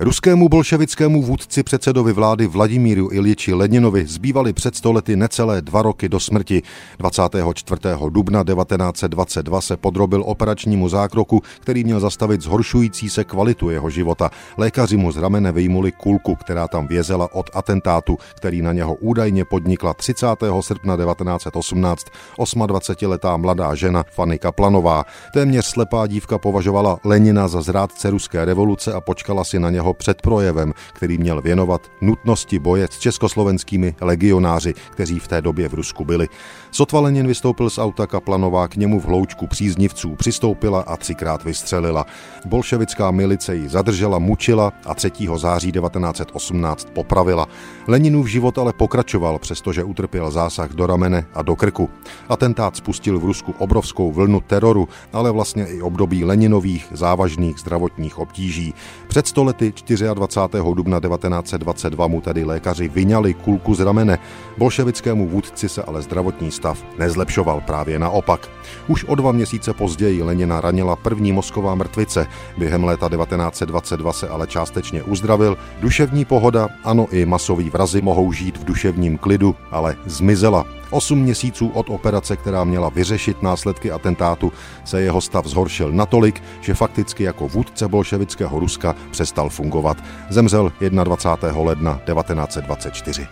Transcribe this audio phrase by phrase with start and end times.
[0.00, 6.20] Ruskému bolševickému vůdci předsedovi vlády Vladimíru Iliči Leninovi zbývaly před stolety necelé dva roky do
[6.20, 6.62] smrti.
[6.98, 7.80] 24.
[8.08, 14.30] dubna 1922 se podrobil operačnímu zákroku, který měl zastavit zhoršující se kvalitu jeho života.
[14.56, 19.44] Lékaři mu z ramene vyjmuli kulku, která tam vězela od atentátu, který na něho údajně
[19.44, 20.26] podnikla 30.
[20.60, 22.06] srpna 1918
[22.38, 25.04] 28-letá mladá žena Fanny Kaplanová.
[25.32, 29.94] Téměř slepá dívka považovala Lenina za zrádce ruské revoluce a počkala si na něho jeho
[29.94, 36.04] předprojevem, který měl věnovat nutnosti boje s československými legionáři, kteří v té době v Rusku
[36.04, 36.28] byli.
[36.70, 42.06] Sotva Lenin vystoupil z auta Kaplanová k němu v hloučku příznivců, přistoupila a třikrát vystřelila.
[42.46, 45.10] Bolševická milice ji zadržela, mučila a 3.
[45.36, 47.46] září 1918 popravila.
[47.86, 51.90] Leninův život ale pokračoval, přestože utrpěl zásah do ramene a do krku.
[52.28, 58.74] Atentát spustil v Rusku obrovskou vlnu teroru, ale vlastně i období Leninových závažných zdravotních obtíží.
[59.08, 60.74] Před stolety 24.
[60.74, 64.18] dubna 1922 mu tedy lékaři vyňali kulku z ramene.
[64.58, 68.48] Bolševickému vůdci se ale zdravotní stav nezlepšoval právě naopak.
[68.88, 72.26] Už o dva měsíce později Lenina ranila první mozková mrtvice.
[72.58, 75.58] Během léta 1922 se ale částečně uzdravil.
[75.80, 80.66] Duševní pohoda, ano i masový vrazy mohou žít v duševním klidu, ale zmizela.
[80.90, 84.52] Osm měsíců od operace, která měla vyřešit následky atentátu,
[84.84, 89.96] se jeho stav zhoršil natolik, že fakticky jako vůdce bolševického Ruska přestal fungovat.
[90.30, 91.62] Zemřel 21.
[91.62, 93.26] ledna 1924.